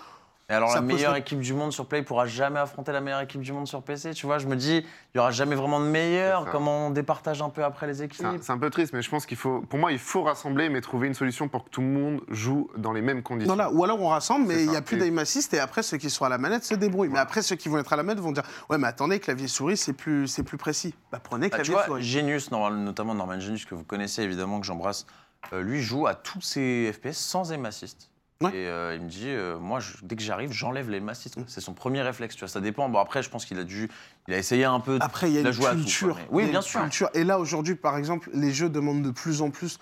[0.49, 3.21] Et alors, Ça la meilleure équipe du monde sur Play pourra jamais affronter la meilleure
[3.21, 4.15] équipe du monde sur PC.
[4.15, 4.77] Tu vois, je me dis,
[5.13, 6.49] il y aura jamais vraiment de meilleur.
[6.51, 8.25] Comment on départage un peu après les équipes?
[8.41, 10.81] C'est un peu triste, mais je pense qu'il faut, pour moi, il faut rassembler, mais
[10.81, 13.55] trouver une solution pour que tout le monde joue dans les mêmes conditions.
[13.55, 15.59] Non, là, ou alors on rassemble, mais il n'y a plus Et- d'aim assist, et
[15.59, 17.09] après ceux qui sont à la manette se débrouillent.
[17.09, 19.77] Mais après ceux qui vont être à la manette vont dire Ouais, mais attendez, clavier-souris,
[19.77, 20.95] c'est plus, c'est plus précis.
[21.11, 22.03] Bah prenez Bah, tu vois, clavier-souris.
[22.03, 25.05] Genius, normal- notamment Norman Genius, que vous connaissez évidemment, que j'embrasse,
[25.53, 28.08] euh, lui joue à tous ses FPS sans aim assist.
[28.41, 28.51] Ouais.
[28.55, 31.35] Et euh, il me dit, euh, moi, je- dès que j'arrive, j'enlève l'aim assist.
[31.35, 31.43] quoi.
[31.47, 32.47] C'est son premier réflexe, tu vois.
[32.47, 32.87] Ça dépend.
[32.87, 33.89] Bon, après, je pense qu'il a dû,
[34.29, 34.97] il a essayé un peu.
[35.01, 36.15] Après, il y a une tout, culture.
[36.15, 36.81] mais- Oui, Il y a bien une sûr.
[36.83, 37.09] culture.
[37.15, 39.77] Et là, aujourd'hui, par exemple, les jeux demandent de plus en plus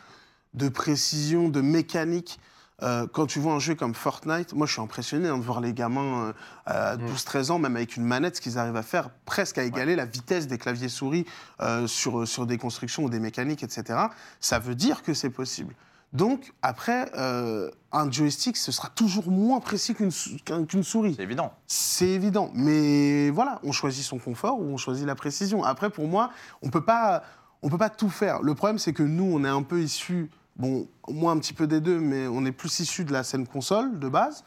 [0.56, 2.40] de précision, de mécanique.
[2.82, 5.62] Euh, quand tu vois un jeu comme Fortnite, moi je suis impressionné hein, de voir
[5.62, 6.32] les gamins
[6.68, 7.06] à Mm.
[7.08, 10.06] 12-13 ans, même avec une manette, ce qu'ils arrivent à faire, presque à égaler la
[10.06, 11.26] vitesse des claviers souris
[11.62, 14.00] euh, sur, sur des constructions ou des mécaniques, etc.
[14.40, 15.74] Ça veut dire que c'est possible.
[16.14, 21.16] Donc, après, euh, un joystick, ce sera toujours moins précis qu'une sou- qu'un- qu'une souris.
[21.16, 21.52] C'est évident.
[21.68, 25.64] C'est évident, mais voilà, on choisit son confort ou on choisit la précision.
[25.64, 27.24] Après, pour moi, on peut pas,
[27.62, 28.42] on peut pas tout faire.
[28.42, 31.68] Le problème, c'est que nous, on est un peu issus, bon, moi un petit peu
[31.68, 34.44] des deux, mais on est plus issus de la scène console de base.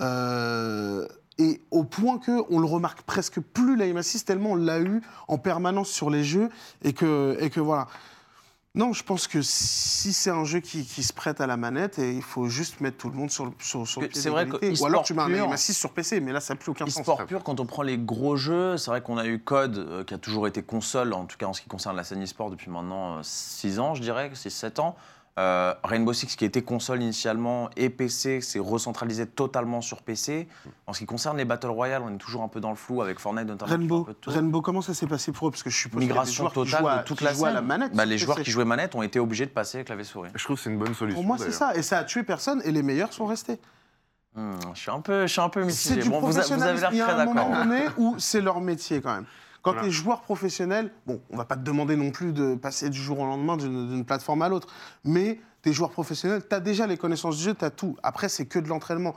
[0.00, 1.06] Euh,
[1.38, 5.00] et au point que on le remarque presque plus l'aim assist tellement on l'a eu
[5.28, 6.50] en permanence sur les jeux
[6.82, 7.86] et que et que voilà.
[8.74, 11.98] Non, je pense que si c'est un jeu qui, qui se prête à la manette,
[11.98, 14.30] et il faut juste mettre tout le monde sur le, sur, sur le pied c'est
[14.30, 14.80] vrai que.
[14.80, 17.02] Ou alors tu mets un assist sur PC, mais là ça n'a plus aucun sens.
[17.02, 20.04] E-sport pur, quand on prend les gros jeux, c'est vrai qu'on a eu Code, euh,
[20.04, 22.50] qui a toujours été console, en tout cas en ce qui concerne la scène e-sport
[22.50, 24.96] depuis maintenant 6 ans, je dirais, 6-7 ans.
[25.38, 30.46] Euh, Rainbow Six, qui était console initialement, et PC, s'est recentralisé totalement sur PC.
[30.86, 33.00] En ce qui concerne les Battle Royale, on est toujours un peu dans le flou
[33.00, 33.70] avec Fortnite notamment.
[33.70, 34.06] Rainbow.
[34.26, 35.50] Rainbow, comment ça s'est passé pour eux?
[35.50, 37.60] Parce que je suppose Migration joueurs qui totale à, de toute la scène.
[37.60, 37.94] manette.
[37.94, 40.30] Bah, les joueurs qui jouaient manette ont été obligés de passer clavier souris.
[40.34, 41.18] Je trouve que c'est une bonne solution.
[41.20, 41.74] Pour moi, c'est ça.
[41.76, 43.58] Et ça a tué personne, et les meilleurs sont restés.
[44.34, 46.02] Hmm, je suis un peu, je suis un peu C'est mitigé.
[46.02, 46.88] du Bon, vous, vous avez professionnalisme.
[46.92, 47.64] Il y l'air a très un moment d'accord.
[47.64, 49.26] donné où c'est leur métier quand même.
[49.62, 49.82] Quand Voilà.
[49.84, 52.98] tu es joueur professionnel, bon, on va pas te demander non plus de passer du
[53.00, 54.66] jour au lendemain d'une plateforme à l'autre,
[55.04, 57.96] mais tu es joueur professionnel, tu as déjà les connaissances du jeu, tu as tout.
[58.02, 59.14] Après, c'est que de l'entraînement.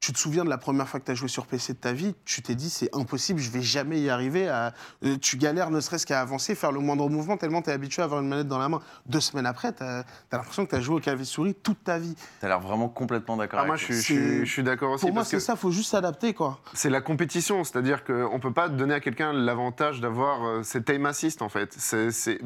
[0.00, 1.92] Tu te souviens de la première fois que tu as joué sur PC de ta
[1.92, 4.48] vie, tu t'es dit c'est impossible, je vais jamais y arriver.
[4.48, 4.72] à-
[5.04, 8.00] euh, tu galères ne serait-ce qu'à avancer, faire le moindre mouvement, tellement tu es habitué
[8.02, 8.80] à avoir une manette dans la main.
[9.06, 11.98] Deux semaines après, tu as, l'impression que tu as joué au clavier souris toute ta
[11.98, 12.14] vie.
[12.40, 14.62] T'as l'air vraiment complètement d'accord Ah, moi, avec je suis, je suis- C'est- je suis
[14.62, 15.00] d'accord aussi.
[15.02, 16.60] Pour moi, parce que c'est ça, faut juste s'adapter, quoi.
[16.74, 20.88] c'est la compétition, c'est-à-dire qu'on ne peut pas donner à quelqu'un l'avantage d'avoir euh, cet
[20.90, 21.76] aim assist en fait.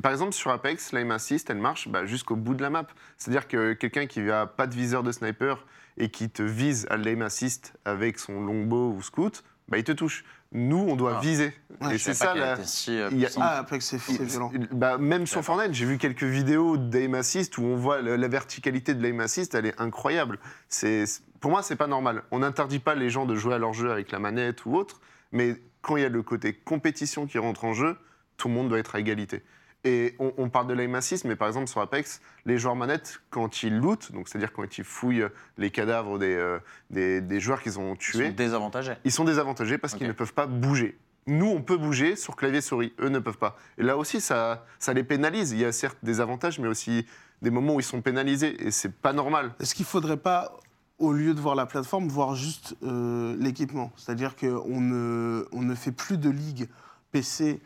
[0.03, 2.87] Par exemple sur Apex, l'aim assist, elle marche bah, jusqu'au bout de la map.
[3.19, 5.65] C'est-à-dire que quelqu'un qui n'a pas de viseur de sniper
[5.98, 9.92] et qui te vise à l'aim assist avec son longbow ou scout, bah, il te
[9.92, 10.24] touche.
[10.55, 11.20] Nous, on doit Ah.
[11.20, 11.55] viser.
[11.81, 12.62] Ouais, et c'est ça la...
[12.62, 13.42] si, euh, il y a- puissante.
[13.46, 14.52] Ah, Apex, c'est c'est violent.
[14.70, 15.42] Bah, même sur.
[15.42, 19.55] Fortnite, j'ai vu quelques vidéos d'aim assist où on voit la verticalité de l'aim assist,
[19.55, 20.38] elle est incroyable.
[20.68, 21.05] C'est,
[21.40, 22.22] pour moi, c'est pas normal.
[22.31, 25.00] On n'interdit pas les gens de jouer à leur jeu avec la manette ou autre,
[25.33, 27.96] mais quand il y a le côté compétition qui rentre en jeu,
[28.37, 29.42] tout le monde doit être à égalité.
[29.85, 33.21] Et on, on parle de l'aim assist, mais par exemple sur Apex, les joueurs manettes,
[33.31, 35.27] quand ils lootent, donc c'est-à-dire quand ils fouillent
[35.59, 36.59] les cadavres des, euh,
[36.90, 38.95] des, des joueurs qu'ils ont Ils tués, sont désavantagés.
[39.05, 40.97] ils sont désavantagés parce qu'ils ne peuvent pas bouger.
[41.27, 43.57] Nous, on peut bouger sur clavier souris, eux ne peuvent pas.
[43.79, 45.53] Et là aussi, ça, ça les pénalise.
[45.53, 47.07] Il y a certes des avantages, mais aussi
[47.42, 48.61] des moments où ils sont pénalisés.
[48.64, 49.53] Et c'est pas normal.
[49.61, 50.53] Est-ce qu'il ne faudrait pas,
[50.99, 53.92] au lieu de voir la plateforme, voir juste euh, l'équipement?
[53.97, 56.68] C'est-à-dire qu'on ne, on ne fait plus de ligue
[57.12, 57.61] PC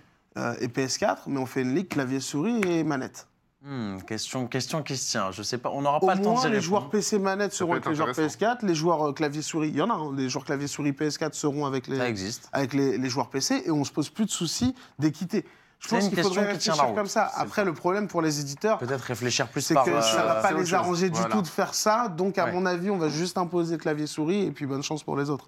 [0.61, 3.27] et PS4, mais on fait une ligue clavier-souris et manette.
[3.63, 5.33] Hmm, question, question qui se tient.
[5.33, 5.71] Je sais pas.
[5.73, 6.63] On n'aura Au pas le temps de moins, les répondre.
[6.63, 8.39] joueurs PC manette seront avec les joueurs intéressant.
[8.39, 11.67] PS4, les joueurs euh, clavier-souris, il y en a, hein, les joueurs clavier-souris PS4 seront
[11.67, 12.49] avec les, Ça existe.
[12.53, 15.45] avec les, les joueurs PC et on se pose plus de soucis d'équité.
[15.79, 16.97] Je pense une qu'il faudrait question qui tient la réfléchir route.
[16.97, 17.31] comme ça.
[17.37, 19.85] Après, le problème pour les éditeurs, Peut-être réfléchir plus c'est par.
[19.85, 20.75] que ça euh, va pas les chose.
[20.75, 21.35] arranger du Voilà.
[21.35, 22.09] tout de faire ça.
[22.09, 22.53] Donc, à Ouais.
[22.53, 25.45] mon avis, on va juste imposer clavier-souris et puis bonne chance pour les autres.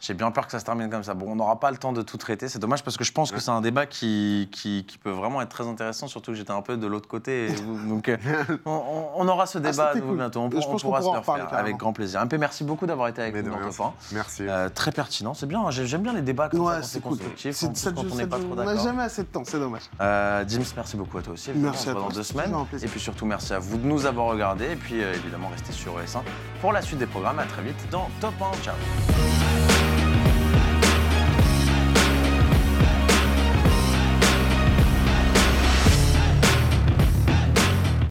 [0.00, 1.14] J'ai bien peur que ça se termine comme ça.
[1.14, 2.48] Bon, on n'aura pas le temps de tout traiter.
[2.48, 5.40] C'est dommage parce que je pense que c'est un débat qui, qui, qui peut vraiment
[5.42, 7.48] être très intéressant, surtout que j'étais un peu de l'autre côté.
[7.88, 8.16] donc, euh,
[8.66, 10.16] on, on- on aura ce débat nous, cool.
[10.18, 10.40] bientôt.
[10.40, 11.76] On, Je on pense qu'on pourra se pourra en le refaire reparler, avec carrément.
[11.78, 12.20] grand plaisir.
[12.24, 13.70] MP, merci beaucoup d'avoir été avec Mais nous de dans rien.
[13.70, 13.92] Top 1.
[14.14, 14.46] Merci.
[14.48, 15.68] Euh, très pertinent, c'est bien.
[15.70, 18.38] j'ai- J'aime bien les débats comme ça, Ouais, quand c'est constructif, quand on n'est pas
[18.38, 18.84] trop On n'a d'accord.
[18.84, 19.69] jamais assez de temps, c'est dommage.
[20.00, 21.50] Euh, Dims, merci beaucoup à toi aussi.
[21.54, 22.54] Merci on à se toi, dans deux semaines.
[22.82, 24.72] Et puis surtout, merci à vous de nous avoir regardés.
[24.72, 26.20] Et puis euh, évidemment, restez sur ES1
[26.60, 27.38] pour la suite des programmes.
[27.38, 28.62] À très vite dans Top 1.
[28.62, 28.74] Ciao.